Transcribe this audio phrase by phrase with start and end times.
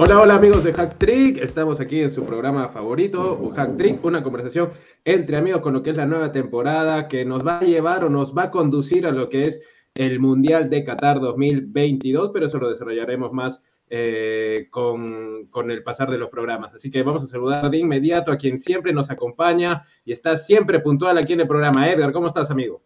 [0.00, 4.22] Hola, hola amigos de Hack Trick, estamos aquí en su programa favorito, Hack Trick, una
[4.22, 4.70] conversación
[5.04, 8.10] entre amigos con lo que es la nueva temporada que nos va a llevar o
[8.10, 9.60] nos va a conducir a lo que es
[9.94, 13.60] el Mundial de Qatar 2022, pero eso lo desarrollaremos más
[13.90, 16.74] eh, con, el pasar de los programas.
[16.74, 20.80] Así que vamos a saludar de inmediato a quien siempre nos acompaña y está siempre
[20.80, 21.90] puntual aquí en el programa.
[21.90, 22.82] Edgar, ¿cómo estás, amigo?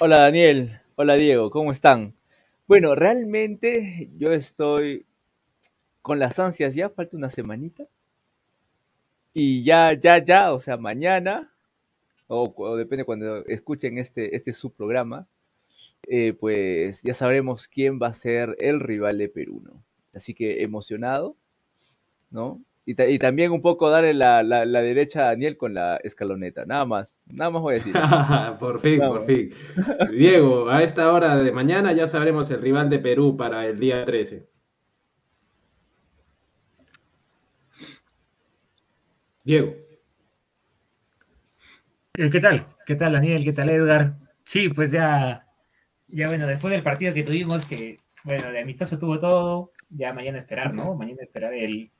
[0.00, 0.80] Hola, Daniel.
[0.96, 1.50] Hola, Diego.
[1.50, 2.14] ¿Cómo están?
[2.66, 5.06] Bueno, realmente yo estoy
[6.02, 7.84] con las ansias ya, falta una semanita.
[9.32, 11.52] Y ya, ya, ya, o sea, mañana,
[12.26, 15.28] o, depende cuando escuchen este, este subprograma,
[16.08, 19.84] eh, pues ya sabremos quién va a ser el rival de Perú, ¿no?
[20.16, 21.36] Así que emocionado,
[22.30, 22.62] ¿no?
[22.88, 24.42] Y, también un poco darle la,
[24.80, 27.92] derecha a Daniel con la escaloneta, nada más, nada más voy a decir.
[28.60, 29.52] por fin, por fin.
[30.12, 34.04] Diego, a esta hora de mañana ya sabremos el rival de Perú para el día
[34.04, 34.48] 13.
[39.44, 39.74] Diego.
[42.14, 42.64] Eh, ¿Qué tal?
[42.86, 43.44] ¿Qué tal, Daniel?
[43.44, 44.14] ¿Qué tal, Edgar?
[44.44, 45.44] Sí, pues ya,
[46.06, 50.38] ya bueno, después del partido que tuvimos, que, bueno, de amistoso tuvo todo, ya mañana
[50.38, 50.94] esperar, ¿no?
[50.94, 51.90] Mañana esperar el,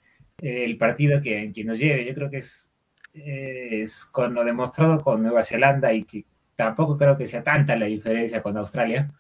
[0.78, 2.04] partido que, que, nos lleve.
[2.04, 2.74] Yo creo que es,
[3.14, 7.86] es con lo demostrado con Nueva Zelanda y que tampoco creo que sea tanta la
[7.86, 9.12] diferencia con Australia.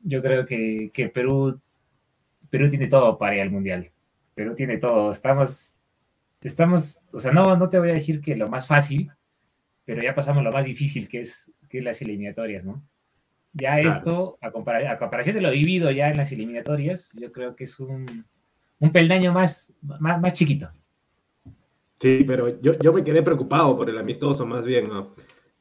[0.00, 1.60] Yo creo que, que Perú,
[2.50, 3.90] Perú tiene todo para ir al Mundial.
[4.34, 5.12] Perú tiene todo.
[5.12, 5.82] Estamos
[6.48, 9.10] estamos, o sea, no, no te voy a decir que lo más fácil,
[9.84, 12.82] pero ya pasamos lo más difícil, que es, que las eliminatorias, ¿no?
[13.54, 17.78] Ya esto, a, comparación de lo vivido ya en las eliminatorias, yo creo que es
[17.80, 18.24] un,
[18.78, 20.70] un peldaño más, más, chiquito.
[22.00, 25.14] Sí, pero yo, yo me quedé preocupado por el amistoso más bien, ¿no?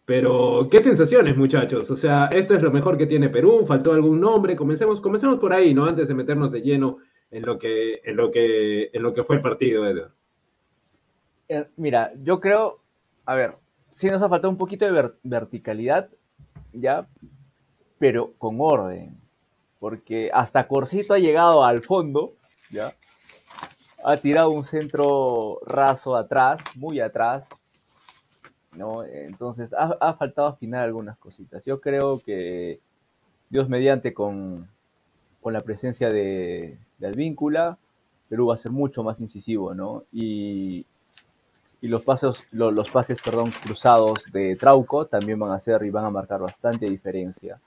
[0.05, 1.89] Pero, ¿qué sensaciones, muchachos?
[1.91, 5.53] O sea, esto es lo mejor que tiene Perú, faltó algún nombre, comencemos, comencemos por
[5.53, 5.85] ahí, ¿no?
[5.85, 6.97] Antes de meternos de lleno
[7.29, 10.11] en lo que, en lo que, en lo que fue el partido, Edgar.
[11.47, 12.81] Eh, mira, yo creo,
[13.25, 13.55] a ver,
[13.93, 16.09] sí nos ha faltado un poquito de verticalidad,
[16.73, 17.07] ya,
[18.01, 19.15] pero con orden,
[19.79, 22.33] porque hasta Corsito ha llegado al fondo,
[22.71, 22.95] ya,
[24.03, 27.45] ha tirado un centro raso atrás, muy atrás,
[28.75, 29.03] ¿no?
[29.03, 31.63] Entonces ha, faltado afinar algunas cositas.
[31.63, 32.79] Yo creo que
[33.51, 34.67] Dios mediante con,
[35.45, 37.77] la presencia de, de Advíncula,
[38.29, 40.05] Perú va a ser mucho más incisivo, ¿no?
[40.11, 40.87] Y,
[41.81, 46.09] los pasos, los pases perdón, cruzados de Trauco también van a ser y van a
[46.09, 47.59] marcar bastante diferencia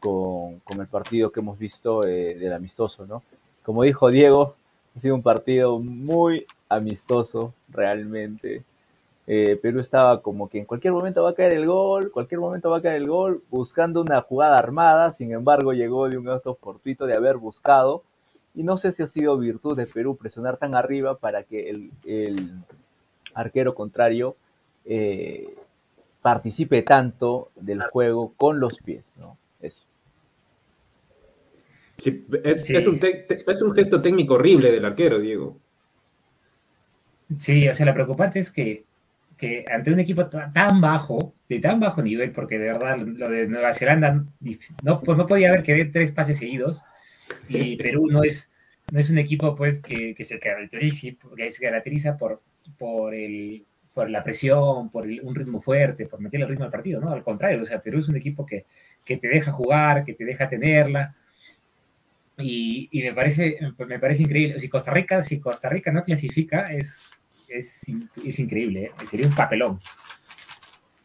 [0.00, 3.22] con, el partido que hemos visto eh, del amistoso, ¿no?
[3.62, 4.54] Como dijo Diego,
[4.96, 8.62] ha sido un partido muy amistoso realmente.
[9.26, 12.70] Eh, Perú estaba como que en cualquier momento va a caer el gol, cualquier momento
[12.70, 16.54] va a caer el gol, buscando una jugada armada, sin embargo llegó de un acto
[16.54, 18.02] fortuito de haber buscado,
[18.54, 22.62] y no sé si ha sido virtud de Perú presionar tan arriba para que el,
[23.34, 24.36] arquero contrario
[24.86, 25.54] eh,
[26.22, 29.36] participe tanto del juego con los pies, ¿no?
[29.60, 29.84] Eso.
[32.44, 35.58] es, un gesto técnico horrible del arquero, Diego.
[37.38, 38.84] Sí, o sea, lo preocupante es que,
[39.70, 43.74] ante un equipo tan bajo, de tan bajo nivel, porque de verdad lo de Nueva
[43.74, 44.24] Zelanda
[44.82, 46.84] no, pues no podía haber que dé tres pases seguidos,
[47.48, 48.52] y Perú no es,
[48.92, 52.42] no es un equipo pues que, que se caracteriza, que se caracteriza por,
[52.78, 53.64] por, el,
[53.96, 57.12] por la presión, por un ritmo fuerte, por meterle el ritmo al partido, ¿no?
[57.12, 58.66] Al contrario, o sea, Perú es un equipo que,
[59.02, 61.16] que te deja jugar, que te deja tenerla.
[62.36, 63.56] Y, y, me, parece,
[63.88, 64.60] me parece increíble.
[64.60, 67.86] Si Costa Rica, si Costa Rica no clasifica, es, es,
[68.22, 68.90] es increíble, ¿eh?
[69.08, 69.78] sería un papelón.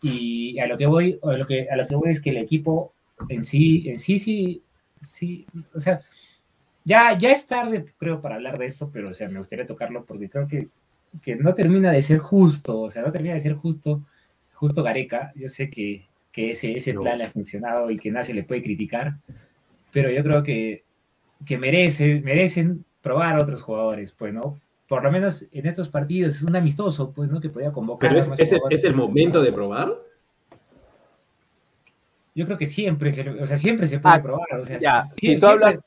[0.01, 2.39] Y a lo que voy, a lo que, a lo que voy es que el
[2.39, 2.93] equipo
[3.29, 4.61] en sí, en sí, sí,
[4.99, 6.01] sí, o sea,
[6.83, 10.03] ya, ya es tarde, creo, para hablar de esto, pero o sea, me gustaría tocarlo
[10.03, 10.67] porque creo que
[11.21, 14.01] que no termina de ser justo, o sea, no termina de ser justo,
[14.53, 15.31] justo Gareca.
[15.35, 18.63] Yo sé que, que ese, ese plan le ha funcionado y que nadie le puede
[18.63, 19.15] criticar,
[19.91, 20.83] pero yo creo que,
[21.45, 24.59] que merece, merecen probar a otros jugadores, pues, ¿no?
[24.87, 27.39] Por lo menos en estos partidos es un amistoso, pues, ¿no?
[27.39, 28.09] Que podía convocar.
[28.09, 29.93] Pero es, es, el, momento de probar.
[32.35, 34.47] Yo creo que siempre se, o sea, siempre se puede ah, probar.
[34.59, 35.81] O sea, si, tú hablas,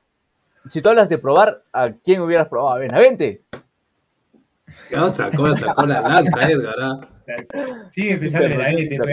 [0.68, 2.76] si tú hablas de probar, ¿a quién hubieras probado?
[2.76, 3.42] A Benavente.
[4.92, 6.74] ¿Cómo sacó, sacó la lanza, Edgar?
[6.78, 7.00] ¿ah?
[7.90, 8.98] Sí, es de Benavente,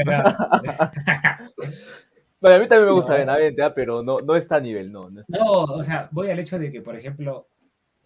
[2.42, 3.74] Bueno, a mí también me gusta Benavente, ¿ah?
[3.74, 5.10] pero no, no está a nivel, no.
[5.10, 7.48] No, o sea, voy al hecho de que, por ejemplo,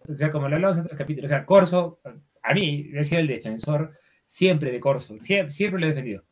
[0.08, 2.00] o sea, como lo hablamos en otros capítulos, o sea, Corso
[2.46, 3.92] a mí he sido el defensor
[4.24, 6.24] siempre de Corso, siempre, siempre lo he defendido.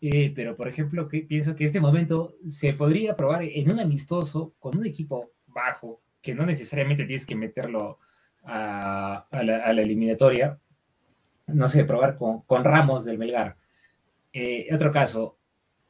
[0.00, 4.54] Eh, pero, por ejemplo, que, pienso que este momento se podría probar en un amistoso
[4.58, 7.98] con un equipo bajo, que no necesariamente tienes que meterlo
[8.46, 10.58] a, la, eliminatoria.
[11.46, 13.56] No sé, probar con, Ramos del Melgar.
[14.32, 15.38] Eh, otro caso,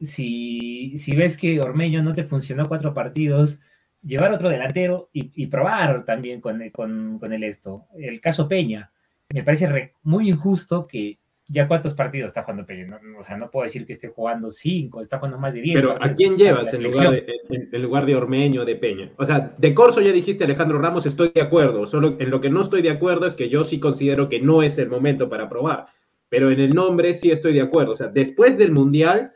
[0.00, 3.60] si, si ves que Ormeño no te funcionó cuatro partidos,
[4.02, 7.86] llevar otro delantero y, probar también con, con, con, el esto.
[7.98, 8.92] El caso Peña,
[9.28, 11.18] me parece muy injusto que
[11.48, 13.00] ya cuántos partidos está jugando Peña.
[13.18, 15.80] o sea, no puedo decir que esté jugando cinco, está jugando más de diez.
[15.80, 17.26] Pero ¿a quién llevas en lugar, de,
[17.72, 19.10] en, lugar, de, Ormeño, de Peña?
[19.16, 21.86] O sea, de Corso ya dijiste Alejandro Ramos, estoy de acuerdo.
[21.86, 24.62] Solo en lo que no estoy de acuerdo es que yo sí considero que no
[24.62, 25.86] es el momento para probar.
[26.28, 27.92] Pero en el nombre sí estoy de acuerdo.
[27.92, 29.32] O sea, después del Mundial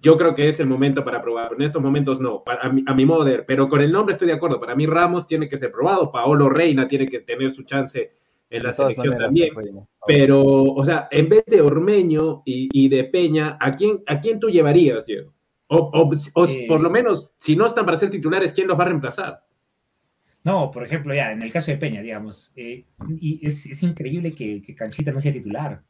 [0.00, 1.54] yo creo que es el momento para probar.
[1.54, 3.46] En estos momentos no, a, mi, a mi modo de ver.
[3.46, 4.60] Pero con el nombre estoy de acuerdo.
[4.60, 6.12] Para mí Ramos tiene que ser probado.
[6.12, 8.12] Paolo Reina tiene que tener su chance
[8.50, 9.50] en la selección también.
[10.06, 14.48] Pero, o sea, en vez de Ormeño y, de Peña, ¿a quién, ¿a quién tú
[14.48, 15.34] llevarías, Diego?
[15.68, 16.10] O,
[16.48, 19.44] eh, por lo menos, si no están para ser titulares, ¿quién los va a reemplazar?
[20.44, 22.86] No, por ejemplo, ya, en el caso de Peña, digamos, eh,
[23.20, 25.82] y es, increíble que, que, Canchita no sea titular.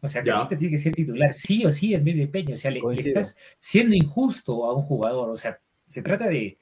[0.00, 2.54] O sea, Canchita tiene que ser titular sí o sí en vez de Peña.
[2.54, 5.30] O sea, le, estás siendo injusto a un jugador.
[5.30, 6.58] O sea, se trata de,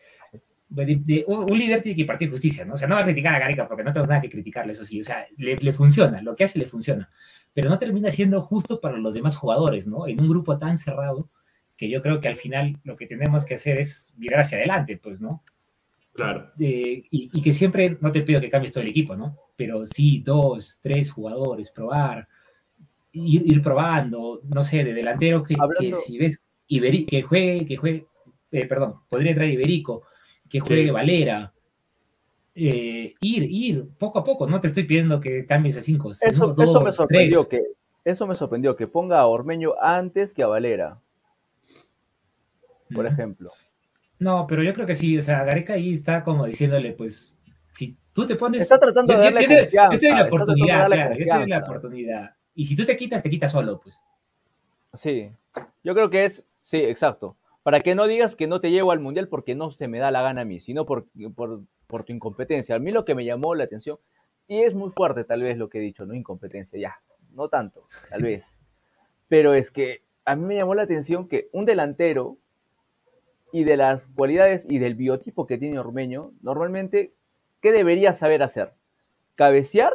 [1.26, 2.74] un líder tiene que partir justicia, ¿no?
[2.74, 4.84] O sea, no va a criticar a Gareca porque no tenemos nada que criticarle, eso
[4.84, 5.00] sí.
[5.00, 7.10] O sea, le, le, funciona, lo que hace le funciona.
[7.52, 10.06] Pero no termina siendo justo para los demás jugadores, ¿no?
[10.08, 11.30] En un grupo tan cerrado
[11.76, 14.96] que yo creo que al final lo que tenemos que hacer es mirar hacia adelante,
[14.96, 15.42] pues, ¿no?
[16.12, 16.52] Claro.
[16.58, 19.36] y, y, que siempre, no te pido que cambies todo el equipo, ¿no?
[19.56, 22.28] Pero sí, dos, tres jugadores, probar,
[23.14, 28.06] ir, probando, no sé, de delantero que, que si ves Iberi, que juegue, que juegue,
[28.50, 30.04] eh, perdón, podría traer Iberico,
[30.48, 31.52] que juegue Valera.
[32.56, 36.10] Eh, ir, ir, poco a poco, no te estoy pidiendo que cambies a cinco.
[36.12, 37.62] Eso, eso me sorprendió que
[38.04, 41.00] eso me sorprendió que ponga a Ormeño antes que a Valera.
[42.94, 43.50] Por ejemplo.
[44.18, 47.40] No, pero yo creo que sí, o sea, Gareca ahí está como diciéndole, pues,
[47.72, 48.60] si tú te pones.
[48.60, 51.58] Está tratando de darle yo, yo, te doy la oportunidad, claro, yo te doy la
[51.58, 52.36] oportunidad.
[52.54, 54.00] Y si tú te quitas, te quitas solo, pues.
[54.92, 55.30] Sí,
[55.82, 59.00] yo creo que es, sí, exacto para que no digas que no te llevo al
[59.00, 62.76] mundial porque no se me da la gana a mí, sino por, por, tu incompetencia.
[62.76, 63.98] A mí lo que me llamó la atención,
[64.46, 67.00] y es muy fuerte tal vez lo que he dicho, no incompetencia, ya,
[67.32, 68.58] no tanto, tal vez,
[69.28, 72.36] pero es que a mí me llamó la atención que un delantero
[73.50, 77.14] y de las cualidades y del biotipo que tiene Ormeño, normalmente,
[77.62, 78.74] ¿qué debería saber hacer?
[79.36, 79.94] Cabecear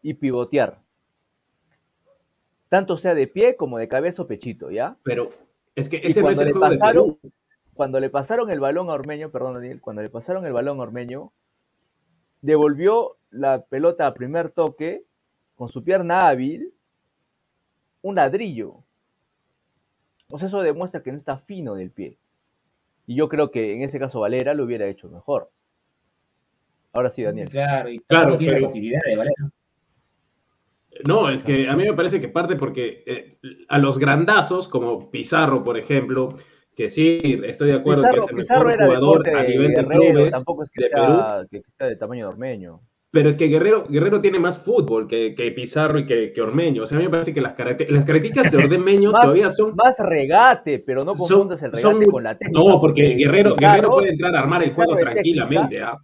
[0.00, 0.78] y pivotear.
[2.68, 4.96] Tanto sea de pie como de cabeza o pechito, ¿ya?
[5.02, 5.30] Pero
[5.74, 7.18] es que ese cuando, le pasaron,
[7.74, 10.82] cuando le pasaron el balón a Ormeño, perdón Daniel, cuando le pasaron el balón a
[10.82, 11.32] Ormeño,
[12.42, 15.04] devolvió la pelota a primer toque
[15.54, 16.72] con su pierna hábil,
[18.02, 18.82] un ladrillo.
[20.28, 22.18] O sea, eso demuestra que no está fino del pie.
[23.06, 25.50] Y yo creo que en ese caso Valera lo hubiera hecho mejor.
[26.92, 27.48] Ahora sí, Daniel.
[27.48, 29.51] Claro, y claro, tiene la utilidad de Valera.
[31.06, 33.38] No, es que a mí me parece que parte porque eh,
[33.68, 36.34] a los grandazos, como Pizarro, por ejemplo,
[36.74, 40.62] que sí, estoy de acuerdo que es el mejor jugador a nivel de clubes tampoco
[40.64, 42.80] es que, sea, que sea de tamaño de Ormeño.
[43.12, 46.84] Pero es que Guerrero, Guerrero tiene más fútbol que, que Pizarro y que, que, Ormeño.
[46.84, 49.76] O sea, a mí me parece que las, las características de Ormeño todavía son.
[49.76, 52.58] Más regate, pero no confundas el regate con la técnica.
[52.58, 55.82] No, porque Guerrero, Guerrero puede entrar a armar el juego tranquilamente.
[55.82, 55.98] ¿ah?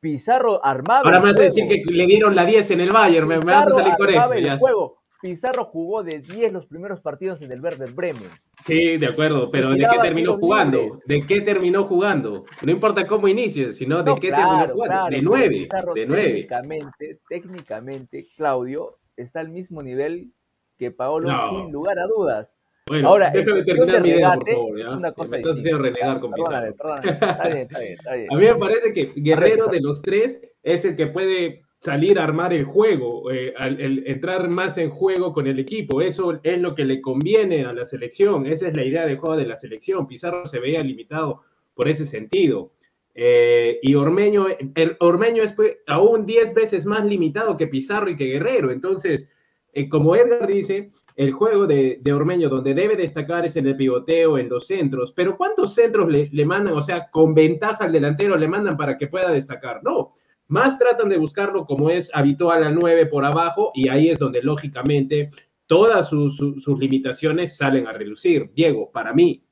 [0.00, 1.02] Pizarro armaba.
[1.04, 3.66] Ahora me vas a decir que le dieron la 10 en el Bayern, me, vas
[3.66, 4.32] a salir con eso.
[4.32, 5.00] El juego.
[5.20, 8.30] Pizarro jugó de 10 los primeros partidos en el Werder Bremen.
[8.64, 10.98] Sí, de acuerdo, pero ¿de qué terminó jugando?
[11.04, 12.46] ¿De qué terminó jugando?
[12.62, 15.10] No importa cómo inicie, sino de qué terminó jugando.
[15.10, 15.68] de 9.
[15.94, 16.22] de 9.
[16.24, 20.32] Técnicamente, técnicamente, Claudio está al mismo nivel
[20.78, 22.56] que Paolo, sin lugar a dudas.
[22.90, 24.78] Bueno, Ahora, déjame terminar mi idea, por favor.
[24.80, 24.90] ¿ya?
[24.90, 26.66] Una cosa me estás haciendo renegar con Pizarro.
[26.66, 28.26] Está bien, está bien, está bien.
[28.32, 32.24] A mí me parece que Guerrero de los tres es el que puede salir a
[32.24, 36.00] armar el juego, eh, el, entrar más en juego con el equipo.
[36.02, 38.44] Eso es lo que le conviene a la selección.
[38.48, 40.08] Esa es la idea de juego de la selección.
[40.08, 41.42] Pizarro se veía limitado
[41.74, 42.72] por ese sentido.
[43.14, 48.16] Eh, y Ormeño, el, Ormeño es pues, aún 10 veces más limitado que Pizarro y
[48.16, 48.72] que Guerrero.
[48.72, 49.28] Entonces,
[49.72, 54.38] eh, como Edgar dice, el juego de, Ormeño donde debe destacar es en el pivoteo,
[54.38, 58.48] en los centros, pero ¿cuántos centros le, mandan, o sea, con ventaja al delantero le
[58.48, 59.80] mandan para que pueda destacar?
[59.82, 60.12] No,
[60.48, 64.42] más tratan de buscarlo como es habitual al 9 por abajo y ahí es donde
[64.42, 65.28] lógicamente
[65.66, 66.40] todas sus,
[66.78, 68.50] limitaciones salen a relucir.
[68.54, 69.44] Diego, para mí.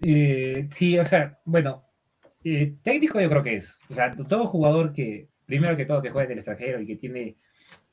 [0.00, 1.84] Eh, sí, o sea, bueno,
[2.44, 6.10] eh, técnico yo creo que es, o sea, todo jugador que, primero que todo que
[6.10, 7.36] juega en el extranjero y que tiene,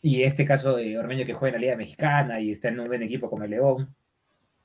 [0.01, 2.87] y este caso de Ormeño que juega en la Liga Mexicana y está en un
[2.87, 3.93] buen equipo como el León,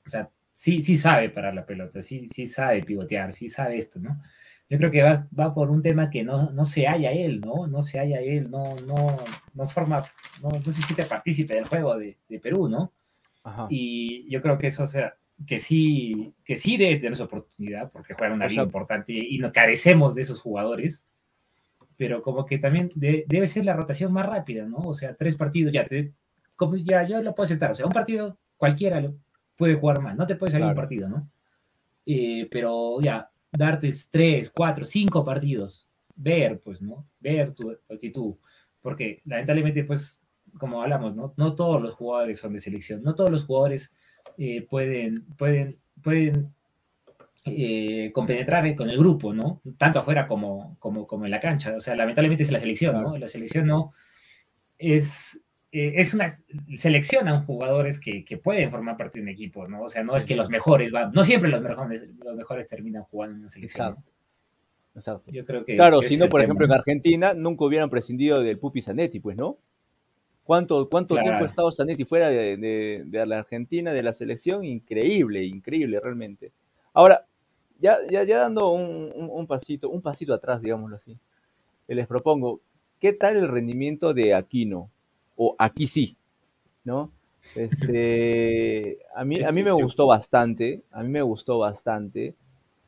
[0.05, 3.99] o sea, sí, sí sabe parar la pelota, sí, sí sabe pivotear, sí sabe esto,
[3.99, 4.21] ¿no?
[4.69, 7.67] Yo creo que va, va por un tema que no, no se halla él, ¿no?
[7.67, 8.95] No se halla él, no, no,
[9.53, 10.03] no forma,
[10.41, 12.91] no, no se siente partícipe del juego de, de Perú, ¿no?
[13.43, 13.67] Ajá.
[13.69, 15.15] Y yo creo que eso, o sea,
[15.45, 19.13] que sí, que sí debe tener su oportunidad, porque juega una O liga sea- importante
[19.13, 21.05] y no carecemos de esos jugadores,
[21.97, 24.77] pero como que también de- debe ser la rotación más rápida, ¿no?
[24.77, 26.13] O sea, tres partidos, ya, te,
[26.55, 29.15] como ya yo lo puedo aceptar, o sea, un partido cualquiera lo
[29.57, 30.81] puede jugar mal, no te puede salir un Claro.
[30.81, 31.29] partido, ¿no?
[32.05, 37.05] Eh, pero ya, darte tres, cuatro, cinco partidos, ver, pues, ¿no?
[37.19, 38.35] Ver tu actitud,
[38.81, 40.21] porque lamentablemente, pues,
[40.59, 41.33] como hablamos, ¿no?
[41.37, 43.93] No todos los jugadores son de selección, no todos los jugadores
[44.37, 46.53] eh, pueden, pueden, pueden
[47.45, 49.61] eh, compenetrar con el grupo, ¿no?
[49.77, 51.75] Tanto afuera como, como, como en la cancha.
[51.77, 53.17] O sea, lamentablemente es la selección, ¿no?
[53.17, 53.93] La selección no
[54.77, 56.27] es, eh, es una,
[56.77, 59.83] seleccionan jugadores que, que pueden formar parte de un equipo, ¿no?
[59.83, 63.03] O sea, no es que los mejores van, no siempre los mejores, los mejores terminan
[63.03, 63.89] jugando en una selección.
[63.89, 64.11] Exacto.
[64.95, 65.31] Exacto.
[65.31, 65.75] Yo creo que.
[65.75, 66.71] Claro, si no, por ejemplo, en.
[66.71, 69.57] Argentina nunca hubieran prescindido del Pupi Zanetti, pues, ¿no?
[70.43, 71.25] ¿Cuánto, cuánto Claro.
[71.27, 74.63] tiempo ha estado Zanetti fuera de, de- de la Argentina, de la selección?
[74.63, 76.51] Increíble, increíble, realmente.
[76.93, 77.25] Ahora,
[77.79, 81.17] ya, ya, ya dando un, un- un pasito, un pasito atrás, digámoslo así,
[81.87, 82.61] les propongo,
[82.99, 84.89] ¿qué tal el rendimiento de Aquino?
[85.35, 86.17] O aquí sí,
[86.85, 87.11] ¿no?
[87.55, 92.35] Este, a mí, a mí me gustó bastante, a mí me gustó bastante,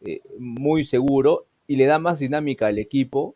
[0.02, 3.36] eh, muy seguro y le da más dinámica al equipo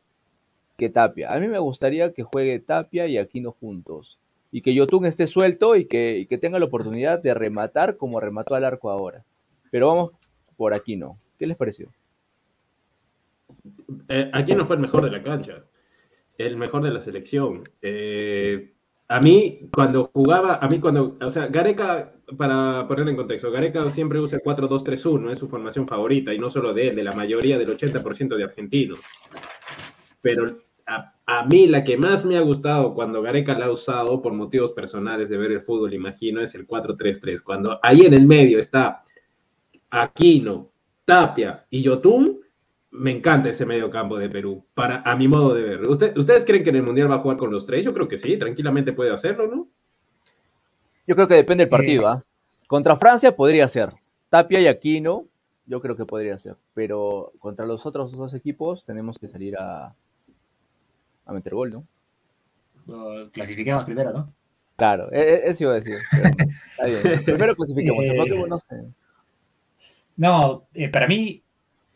[0.77, 1.33] que Tapia.
[1.33, 4.17] A mí me gustaría que juegue Tapia y Aquino juntos
[4.51, 8.19] y que Yotun esté suelto y que, y que tenga la oportunidad de rematar como
[8.19, 9.23] remató al arco ahora.
[9.69, 10.11] Pero vamos
[10.57, 11.11] por Aquino.
[11.41, 11.91] ¿Qué les pareció?
[14.09, 15.65] Eh, aquí no fue el mejor de la cancha,
[16.37, 17.63] el mejor de la selección.
[17.81, 18.75] Eh,
[19.07, 23.89] a mí, cuando jugaba, a mí cuando, o sea, Gareca, para poner en contexto, Gareca
[23.89, 27.13] siempre usa el 4-2-3-1, es su formación favorita, y no solo de él, de la
[27.13, 28.99] mayoría del 80% de argentinos.
[30.21, 34.33] Pero a mí la que más me ha gustado cuando Gareca la ha usado por
[34.33, 37.41] motivos personales de ver el fútbol, imagino, es el 4-3-3.
[37.41, 39.01] Cuando ahí en el medio está
[39.89, 40.70] Aquino,
[41.11, 42.39] Tapia y Yotun,
[42.91, 45.81] me encanta ese medio campo de Perú, para, a mi modo de ver.
[45.87, 47.83] ¿Usted- ¿Ustedes creen que en el Mundial va a jugar con los tres?
[47.83, 49.67] Yo creo que sí, tranquilamente puede hacerlo, ¿no?
[51.05, 52.07] Yo creo que depende del partido.
[52.07, 52.23] ¿ah?
[52.67, 53.89] Contra Francia podría ser.
[54.29, 55.25] Tapia y Aquino,
[55.65, 56.55] yo creo que podría ser.
[56.73, 59.93] Pero contra los otros dos equipos tenemos que salir a,
[61.25, 61.85] a meter gol, ¿no?
[63.33, 64.33] Clasifiquemos primero, ¿no?
[64.77, 65.97] Claro, e- e- eso iba a decir.
[66.09, 66.23] pero
[66.71, 67.25] está bien.
[67.25, 68.05] Primero clasifiquemos.
[68.05, 68.45] Eh.
[68.47, 68.75] no sé.
[70.17, 71.41] No, eh, para mí,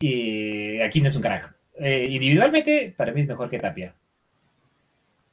[0.00, 1.54] eh, aquí no es un carajo.
[1.78, 3.94] Eh, individualmente, para mí es mejor que Tapia.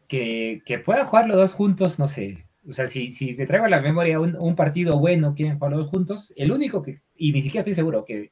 [0.08, 2.46] Que, que puedan jugar los dos juntos, no sé.
[2.68, 5.72] O sea, si, si me traigo a la memoria un, un partido bueno, quieren jugar
[5.72, 8.32] los dos juntos, el único que, y ni siquiera estoy seguro, que,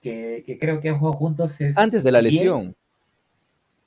[0.00, 1.78] que, que creo que han jugado juntos es.
[1.78, 2.74] Antes de la lesión.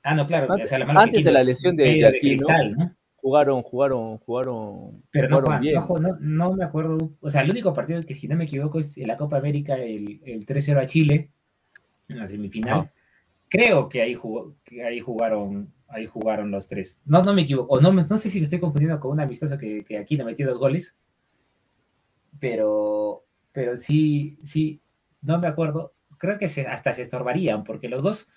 [0.02, 0.50] Ah, no, claro.
[0.50, 2.96] Antes- o sea, la mano que antes de la es lesión de- de cristal, ¿no?
[3.26, 5.02] Jugaron, jugaron, jugaron.
[5.10, 5.74] Pero no, jugaron Juan, bien.
[5.74, 7.10] no, Juan, no, no me acuerdo.
[7.20, 9.74] O sea, el único partido que, si no me equivoco, es en la Copa América,
[9.74, 11.32] el, el 3-0 a Chile,
[12.06, 12.92] en la semifinal.
[13.48, 17.00] Creo que ahí, jugó, que ahí jugaron ahí jugaron los tres.
[17.04, 17.74] No, no me equivoco.
[17.74, 20.24] O no, no sé si me estoy confundiendo con un amistoso que, que aquí no
[20.24, 20.96] metió dos goles.
[22.38, 24.80] Pero, pero sí, sí,
[25.20, 25.94] no me acuerdo.
[26.16, 28.30] Creo que se, hasta se estorbarían, porque los dos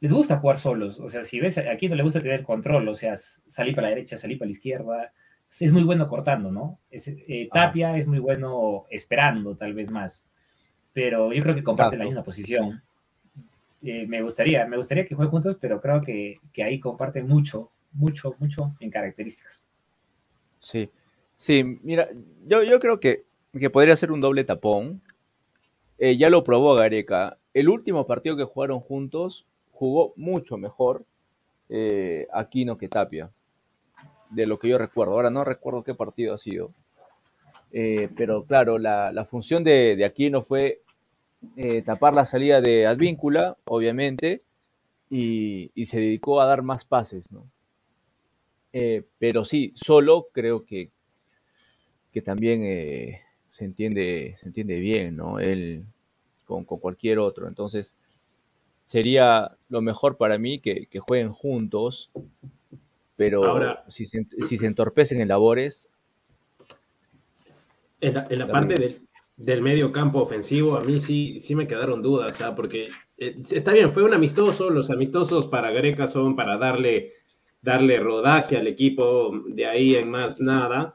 [0.00, 0.98] les gusta jugar solos.
[0.98, 3.94] O sea, si ves, aquí no le gusta tener control, o sea, salir para la
[3.94, 5.12] derecha, salir para la izquierda.
[5.60, 6.78] Es muy bueno cortando, ¿no?
[6.90, 10.24] Es, eh, Tapia es muy bueno esperando, tal vez más.
[10.92, 12.82] Pero yo creo que comparten la misma posición.
[13.82, 17.70] Eh, me gustaría, me gustaría que jueguen juntos, pero creo que, que ahí comparten mucho,
[17.92, 19.64] mucho, mucho en características.
[20.60, 20.90] Sí,
[21.36, 22.08] sí, mira,
[22.46, 23.24] yo, yo creo que,
[23.58, 25.02] que podría ser un doble tapón.
[25.98, 27.38] Eh, ya lo probó Gareca.
[27.52, 29.46] El último partido que jugaron juntos
[29.80, 31.06] jugó mucho mejor
[31.70, 33.30] eh, Aquino que Tapia,
[34.28, 35.14] de lo que yo recuerdo.
[35.14, 36.70] Ahora no recuerdo qué partido ha sido.
[37.72, 40.82] Eh, pero claro, la, función de, de Aquino fue
[41.56, 44.42] eh, tapar la salida de Advíncula, obviamente,
[45.08, 47.50] y, se dedicó a dar más pases, ¿no?
[48.74, 50.90] Eh, pero sí, solo creo que,
[52.12, 52.60] que también
[53.50, 55.40] se, entiende, se entiende bien, ¿no?
[55.40, 55.86] Él
[56.44, 57.48] con cualquier otro.
[57.48, 57.94] Entonces,
[58.90, 62.10] sería lo mejor para mí que, que jueguen juntos,
[63.14, 65.88] pero Ahora- si, se, si se entorpecen en labores,
[68.00, 68.96] En la, en la Está parte del,
[69.36, 72.56] del medio campo ofensivo, a mí sí, sí me quedaron dudas, ¿ah?
[72.56, 77.12] porque eh, está bien, fue un amistoso, los amistosos para Greca son para darle
[77.62, 80.94] darle rodaje al equipo, de ahí en más nada.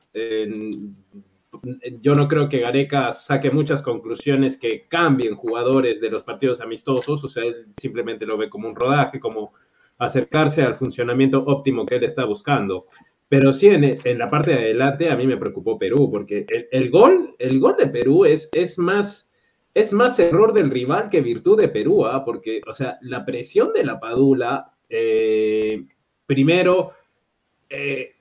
[2.02, 7.24] Yo no creo que Gareca saque muchas conclusiones que cambien jugadores de los partidos amistosos,
[7.24, 9.54] o sea, él simplemente lo ve como un rodaje, como
[9.98, 12.88] acercarse al funcionamiento óptimo que él está buscando.
[13.28, 17.36] Pero sí, en, la parte de adelante a mí me preocupó Perú, porque el, gol,
[17.40, 19.32] el gol de Perú es, es, más,
[19.74, 22.24] es más error del rival que virtud de Perú, ¿ah?
[22.24, 25.86] porque, o sea, la presión de la Padula, eh,
[26.28, 26.92] primero,
[27.70, 28.15] eh,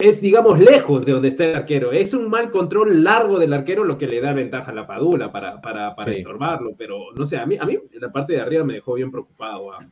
[0.00, 1.90] es, digamos, lejos de donde está el arquero.
[1.90, 5.32] Es un mal control largo del arquero lo que le da ventaja a la Padula
[5.32, 8.62] para, para, para estorbarlo, pero no sé, a mí, a mí la parte de arriba
[8.62, 9.72] me dejó bien preocupado.
[9.72, 9.84] ¿ah?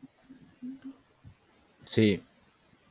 [1.83, 2.21] Sí.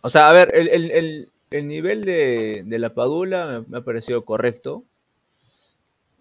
[0.03, 4.85] O sea, a ver, el, nivel de, la Padula me, ha parecido correcto,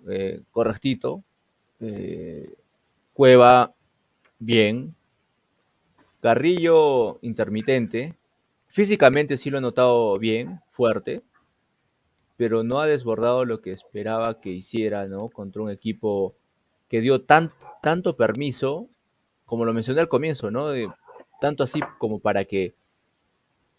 [0.08, 1.24] eh, correctito.
[1.82, 2.54] Eh,
[3.14, 3.74] Cueva,
[4.40, 4.96] bien.
[6.22, 8.14] Carrillo, intermitente.
[8.68, 11.22] Físicamente sí lo he notado bien, fuerte,
[12.38, 15.30] pero no ha desbordado lo que esperaba que hiciera, ¿no?
[15.30, 16.36] Contra un equipo
[16.90, 17.50] que dio tan,
[17.82, 18.90] tanto permiso,
[19.46, 20.70] como lo mencioné al comienzo, ¿no?
[21.40, 22.74] tanto así como para que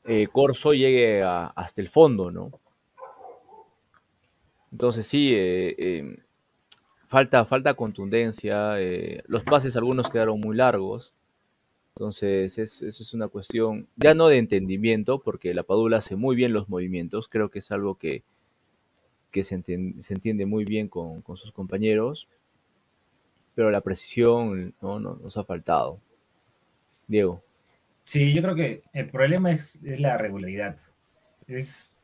[0.05, 2.53] eh, Corso llegue hasta el fondo, ¿no?
[4.71, 6.17] Entonces sí, eh, em,
[7.09, 11.15] falta, falta contundencia, eh, los pases algunos quedaron muy largos,
[11.97, 16.53] entonces eso es una cuestión ya no de entendimiento, porque la Padula hace muy bien
[16.53, 18.23] los movimientos, creo que es algo que,
[19.43, 22.29] se, entiende, muy bien con, sus compañeros,
[23.55, 25.99] pero la precisión no, nos ha faltado.
[27.09, 27.43] Diego.
[28.05, 30.77] Sí, yo creo que el problema es, la regularidad.
[31.47, 31.99] Es,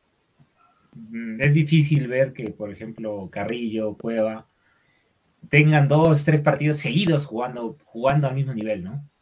[0.95, 4.47] mm, es difícil ver que, por ejemplo, Carrillo, Cueva,
[5.49, 9.12] tengan dos, tres partidos seguidos jugando, jugando al mismo nivel, ¿no?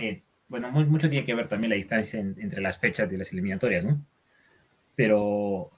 [0.00, 3.84] Eh, bueno, mucho tiene que ver también la distancia entre las fechas de las eliminatorias,
[3.84, 4.00] ¿no?
[4.94, 5.70] Pero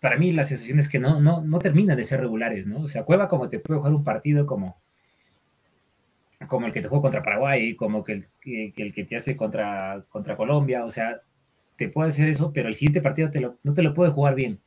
[0.00, 2.82] para mí la sensación es que no, no, no terminan de ser regulares, ¿no?
[2.82, 4.80] O sea, Cueva como te puede jugar un partido como
[6.46, 10.04] como el que te jugó contra Paraguay, como que el que, que te hace contra,
[10.08, 11.20] contra Colombia, o sea,
[11.76, 13.30] te puede hacer eso, pero el siguiente partido
[13.62, 14.58] no te lo puede jugar bien.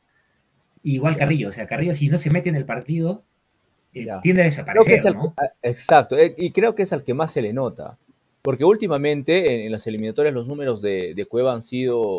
[0.82, 3.24] Igual Carrillo, o sea, Carrillo si no se mete en el partido,
[3.92, 5.34] eh, tiende a desaparecer, ¿no?
[5.36, 7.98] Ah, exacto, eh, y creo que es al que más se le nota,
[8.44, 12.18] porque últimamente en, las eliminatorias los números de, de, Cueva han sido,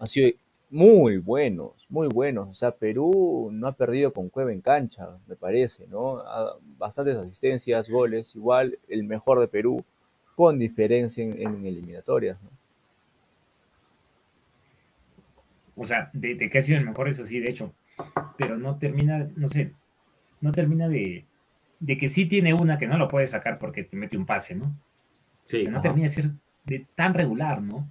[0.00, 0.30] han sido
[0.70, 2.48] muy buenos, muy buenos.
[2.48, 6.24] O sea, Perú no ha perdido con Cueva en cancha, me parece, ¿no?
[6.78, 9.84] bastantes asistencias, goles, igual el mejor de Perú,
[10.34, 12.48] con diferencia en, eliminatorias, ¿no?
[15.76, 17.70] O sea, de, que ha sido el mejor, eso sí, de hecho.
[18.38, 19.72] Pero no termina, no sé,
[20.40, 21.26] no termina de,
[21.80, 24.54] de que sí tiene una que no lo puede sacar porque te mete un pase,
[24.54, 24.74] ¿no?
[25.44, 25.64] Sí.
[25.64, 26.30] no termina de ser
[26.64, 27.88] de tan regular, ¿no?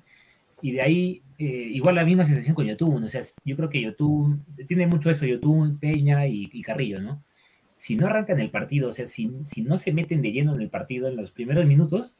[0.61, 3.81] Y de ahí, eh, igual la misma sensación con YouTube, o sea, yo creo que
[3.81, 7.21] YouTube, tiene mucho eso, YouTube, Peña y, Carrillo, ¿no?
[7.75, 10.61] Si no arrancan el partido, o sea, si, si no se meten de lleno en
[10.61, 12.15] el partido en los primeros minutos,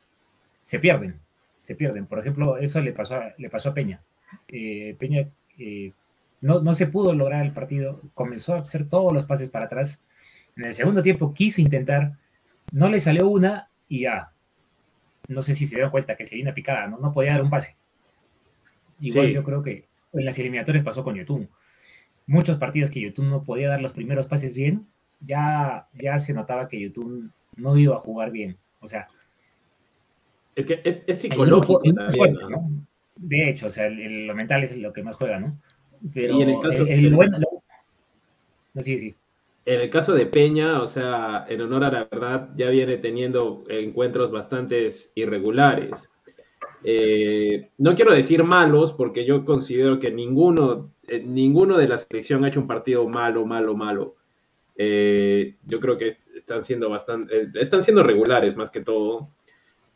[0.62, 1.20] se pierden,
[1.62, 2.06] se pierden.
[2.06, 4.02] Por ejemplo, eso le pasó a, le pasó a Peña.
[4.50, 5.94] Eh, Peña eh,
[6.42, 10.02] no, no se pudo lograr el partido, comenzó a hacer todos los pases para atrás.
[10.58, 12.18] En el segundo tiempo quiso intentar,
[12.74, 14.33] no le salió una y ya.
[15.28, 16.98] No sé si se dieron cuenta que se vino picada, ¿no?
[17.00, 17.76] no podía dar un pase.
[19.00, 21.50] Igual yo creo que en las eliminatorias pasó con YouTube.
[22.26, 24.88] Muchos partidos que YouTube no podía dar los primeros pases bien,
[25.20, 28.58] ya, ya se notaba que YouTube no iba a jugar bien.
[28.80, 29.08] O sea.
[30.56, 31.82] Es que es, psicológico.
[33.16, 35.58] De hecho, o sea, lo mental es lo que más juega, ¿no?
[36.14, 37.38] Pero en el caso, bueno,
[38.74, 39.16] no, sí, sí.
[39.66, 43.64] En el caso de Peña, o sea, en honor a la verdad, ya viene teniendo
[43.70, 46.10] encuentros bastante irregulares.
[46.84, 52.44] Eh, no quiero decir malos, porque yo considero que ninguno, eh, ninguno de la selección
[52.44, 54.16] ha hecho un partido malo, malo, malo.
[54.76, 59.30] Eh, yo creo que están siendo bastante, están siendo regulares más que todo.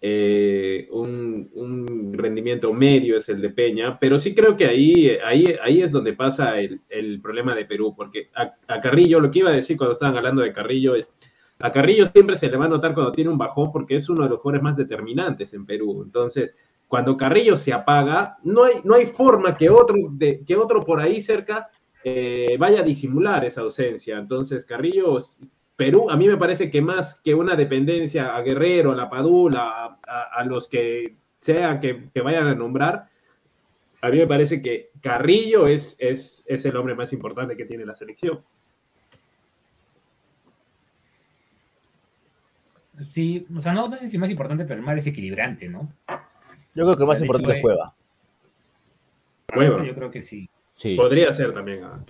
[0.01, 5.91] Un, rendimiento medio es el de Peña, pero sí creo que ahí, ahí, ahí es
[5.91, 9.77] donde pasa el, problema de Perú, porque a, a, Carrillo, lo que iba a decir
[9.77, 11.07] cuando estaban hablando de Carrillo es,
[11.59, 14.23] a Carrillo siempre se le va a notar cuando tiene un bajón porque es uno
[14.23, 16.03] de los jugadores más determinantes en Perú.
[16.03, 16.55] Entonces,
[16.87, 20.99] cuando Carrillo se apaga, no hay, no hay forma que otro, de, que otro por
[20.99, 21.69] ahí cerca
[22.03, 24.17] eh, vaya a disimular esa ausencia.
[24.17, 25.17] Entonces, Carrillo,
[25.77, 29.99] Perú, a mí me parece que más que una dependencia a Guerrero, a la Padula,
[30.01, 33.07] a, los que sea que, vayan a nombrar,
[34.01, 37.85] a mí me parece que Carrillo es, es, es el hombre más importante que tiene
[37.85, 38.43] la selección.
[43.05, 45.93] Sí, o sea, no, no sé si más importante, pero más desequilibrante, ¿no?
[46.73, 47.93] Yo creo que lo más importante es Cueva.
[49.53, 49.85] Cueva.
[49.85, 50.49] Yo creo que sí.
[50.73, 50.95] Sí.
[50.95, 51.83] Podría ser también.
[51.83, 52.03] ah.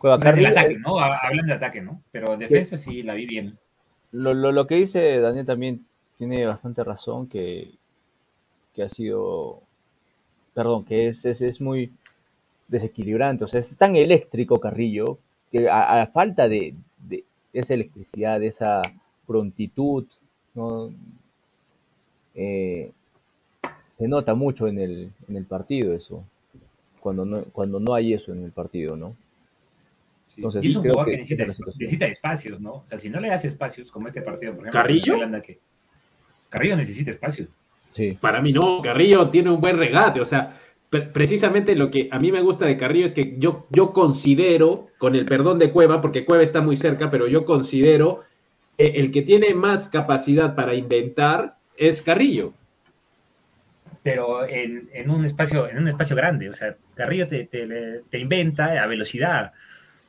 [0.00, 0.98] Cueva el ataque, ¿no?
[0.98, 2.00] Hablan de ataque, ¿no?
[2.10, 3.58] Pero en defensa sí la vi bien.
[4.12, 5.84] lo, lo, lo que dice Daniel también
[6.16, 7.70] tiene bastante razón, que,
[8.74, 9.60] que ha sido,
[10.54, 11.92] perdón, que es, es, es muy
[12.68, 15.18] desequilibrante, o sea, es tan eléctrico Carrillo,
[15.52, 16.74] que a, a falta de,
[17.06, 18.80] de esa electricidad, de esa
[19.26, 20.06] prontitud,
[20.54, 20.90] ¿no?
[22.34, 22.90] Eh,
[23.90, 26.24] se nota mucho en el, en el partido eso,
[27.00, 29.14] cuando no, cuando no hay eso en el partido, ¿no?
[30.36, 32.72] Entonces, y es un creo jugador que que necesita, espacios, ¿no?
[32.74, 35.14] O sea, si no le das espacios, como este partido, por ejemplo, ¿Carrillo?
[35.14, 35.58] Zelanda, que
[36.48, 37.46] Carrillo necesita espacio.
[37.92, 42.08] Sí, Para mí no, Carrillo tiene un buen regate, o sea, pre- precisamente lo que
[42.10, 45.70] a mí me gusta de Carrillo es que yo, yo considero, con el perdón de
[45.72, 48.22] Cueva, porque Cueva está muy cerca, pero yo considero
[48.78, 52.52] eh, el que tiene más capacidad para inventar es Carrillo.
[54.02, 56.48] pero en, en un espacio en un espacio grande.
[56.48, 59.52] O sea, Carrillo te, te, te inventa a velocidad.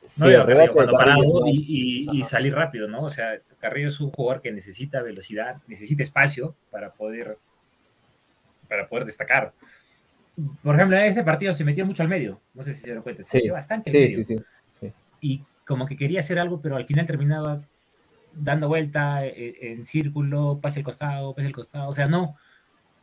[0.04, 3.02] Sí, No veo a el Carrillo regate de cuando parado y, y- salir rápido, ¿no?
[3.04, 7.38] O sea, Carrillo es un jugador que necesita velocidad, necesita espacio para poder,
[8.68, 9.52] para poder destacar.
[10.62, 12.40] Por ejemplo, en este partido se metió mucho al medio.
[12.54, 13.22] No sé si se dieron cuenta.
[13.22, 14.24] Se Sí, metió bastante al medio.
[14.24, 14.92] sí, sí, sí.
[15.20, 17.62] Y como que quería hacer algo, pero al final terminaba
[18.34, 21.88] dando vuelta eh, en, círculo, pase el costado, pase el costado.
[21.88, 22.36] O sea, no,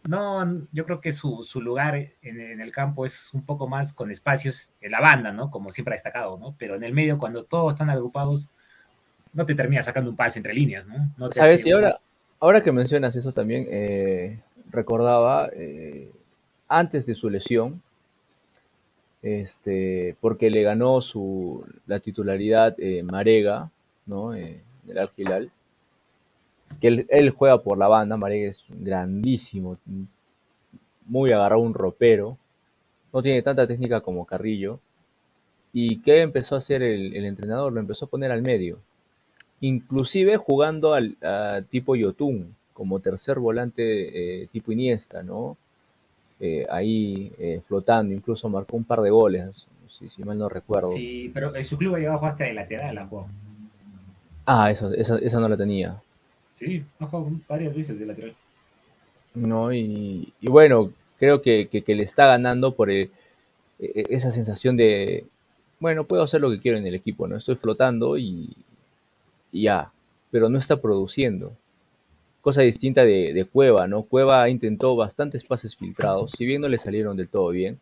[0.03, 3.93] no, yo creo que su, su lugar en, en el campo es un poco más
[3.93, 5.51] con espacios en la banda, ¿no?
[5.51, 6.55] Como siempre ha destacado, ¿no?
[6.57, 8.49] Pero en el medio, cuando todos están agrupados,
[9.33, 11.11] no te termina sacando un pase entre líneas, ¿no?
[11.17, 11.61] no te ¿Sabes?
[11.61, 11.99] hace Y ahora,
[12.39, 16.11] ahora que mencionas eso también, eh, recordaba eh,
[16.67, 17.81] antes de su lesión,
[19.21, 23.69] este, porque le ganó su, la titularidad eh, Marega,
[24.05, 24.33] ¿no?
[24.33, 25.51] Eh, del Al Hilal,
[26.79, 29.77] que él, él juega por la banda, Marega es grandísimo,
[31.05, 32.37] muy agarrado un ropero,
[33.11, 34.79] no tiene tanta técnica como Carrillo,
[35.73, 37.73] y ¿qué empezó a hacer el, el entrenador?
[37.73, 38.79] Lo empezó a poner al medio
[39.61, 45.57] inclusive jugando al a tipo Yotun, como tercer volante eh, tipo Iniesta, ¿no?
[46.39, 50.89] Eh, ahí eh, flotando, incluso marcó un par de goles, si, si mal no recuerdo.
[50.89, 53.27] Sí, pero en su club ha llegado a jugar hasta de lateral, ha jugado.
[54.45, 56.01] Ah, eso, esa, esa no la tenía.
[56.59, 58.35] Sí, ha jugado varias veces de lateral.
[59.33, 59.71] ¿no?
[59.73, 63.09] Y, y bueno, creo que, que- le está ganando por eh,
[63.79, 65.25] eh, esa sensación de,
[65.79, 67.37] bueno, puedo hacer lo que quiero en el equipo, ¿no?
[67.37, 68.49] Estoy flotando y,
[69.53, 69.91] y ya,
[70.31, 71.53] pero no está produciendo.
[72.41, 74.03] Cosa distinta de, de Cueva, ¿no?
[74.03, 77.79] Cueva intentó bastantes pases filtrados, si bien no le salieron del todo bien,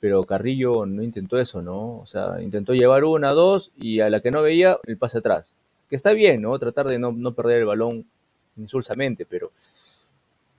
[0.00, 1.98] pero Carrillo no intentó eso, ¿no?
[2.00, 5.54] O sea, intentó llevar una, dos y a la que no veía, el pase atrás.
[5.92, 6.58] Que está bien, ¿no?
[6.58, 8.06] Tratar de no, no perder el balón
[8.56, 9.52] insulsamente, pero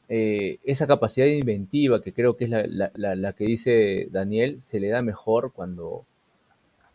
[0.08, 4.90] eh, esa capacidad inventiva que creo que es la, la- que dice Daniel, se le
[4.90, 6.06] da mejor cuando,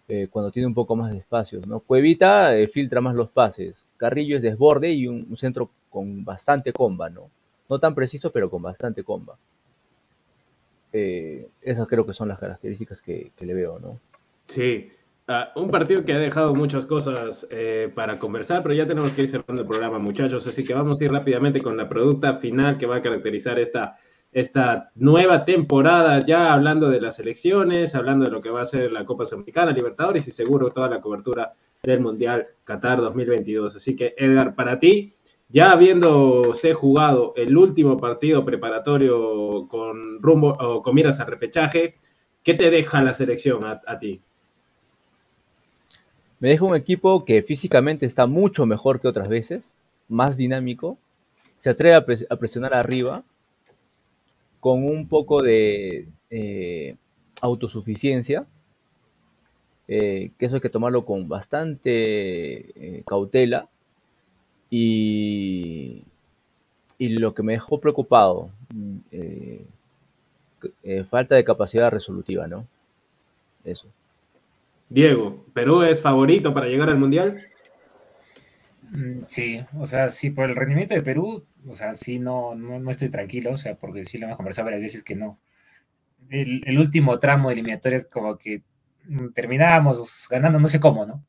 [0.06, 1.80] eh, cuando tiene un poco más de espacios, ¿no?
[1.80, 7.10] Cuevita eh, filtra más los pases, Carrillo es desborde y un, centro con bastante comba,
[7.10, 7.28] ¿no?
[7.68, 9.36] No tan preciso, pero con bastante comba.
[10.92, 13.98] Esas creo que son las características que, que le veo, ¿no?
[14.46, 14.92] Sí,
[15.30, 19.24] Ah, un partido que ha dejado muchas cosas eh, para conversar, pero ya tenemos que
[19.24, 22.78] ir cerrando el programa, muchachos, así que vamos a ir rápidamente con la producta final
[22.78, 23.98] que va a caracterizar esta,
[24.32, 28.90] esta nueva temporada, ya hablando de las elecciones, hablando de lo que va a ser
[28.90, 33.76] la Copa Sudamericana, Libertadores y seguro toda la cobertura del Mundial Qatar 2022.
[33.76, 35.12] Así que, Edgar, para ti,
[35.50, 41.96] ya habiéndose jugado el último partido preparatorio con rumbo o con miras al repechaje,
[42.42, 44.22] ¿qué te deja la selección a ti?
[46.40, 49.74] Me deja un equipo que físicamente está mucho mejor que otras veces,
[50.08, 50.98] más dinámico,
[51.56, 53.24] se atreve a, pres- a presionar arriba,
[54.60, 56.96] con un poco de eh,
[57.40, 58.46] autosuficiencia,
[59.88, 63.68] eh, que eso hay que tomarlo con bastante eh, cautela.
[64.70, 66.04] Y,
[66.98, 68.50] y lo que me dejó preocupado,
[71.08, 72.66] falta de capacidad resolutiva, ¿no?
[73.64, 73.88] Eso.
[74.88, 77.38] Diego, ¿Perú es favorito para llegar al Mundial?
[78.90, 82.78] Mm, Sí, o sea, sí, por el rendimiento de Perú, o sea, sí, no, no,
[82.80, 85.38] no estoy tranquilo, o sea, porque sí lo hemos conversado varias veces que no.
[86.30, 88.62] El, último tramo de eliminatorias como que
[89.04, 91.24] mm, terminábamos ganando no sé cómo, ¿no?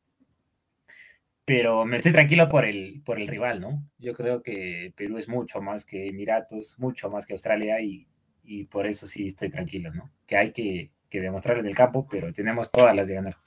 [1.46, 3.84] Pero me estoy tranquilo por el, por el rival, ¿no?
[3.98, 8.08] Yo creo que Perú es mucho más que Emiratos, mucho más que Australia y,
[8.44, 10.12] y por eso sí estoy tranquilo, ¿no?
[10.28, 13.38] Que hay que, que demostrarlo en el campo, pero tenemos todas las de ganar.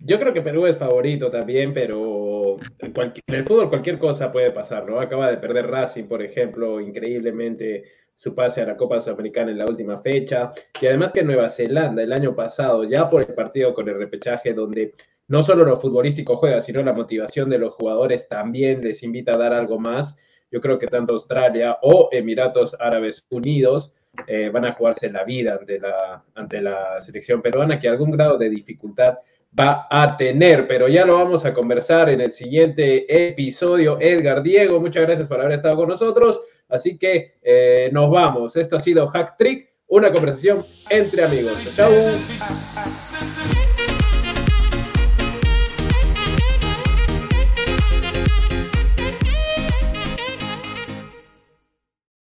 [0.00, 2.94] Yo creo que Perú es favorito también, pero en,
[3.26, 5.00] el fútbol cualquier cosa puede pasar, ¿no?
[5.00, 7.84] Acaba de perder Racing, por ejemplo, increíblemente
[8.14, 10.52] su pase a la Copa Sudamericana en la última fecha.
[10.80, 14.54] Y además que Nueva Zelanda el año pasado, ya por el partido con el repechaje,
[14.54, 14.94] donde
[15.26, 19.38] no solo lo futbolístico juega, sino la motivación de los jugadores también les invita a
[19.38, 20.16] dar algo más.
[20.50, 23.92] Yo creo que tanto Australia o Emiratos Árabes Unidos
[24.26, 28.38] eh, van a jugarse la vida ante la, ante la selección peruana, que algún grado
[28.38, 29.18] de dificultad
[29.58, 33.98] va a tener, pero ya lo vamos a conversar en el siguiente episodio.
[34.00, 36.40] Edgar Diego, muchas gracias por haber estado con nosotros.
[36.68, 38.56] Así que eh, nos vamos.
[38.56, 41.54] Esto ha sido Hack Trick, una conversación entre amigos.
[41.76, 41.90] Chao.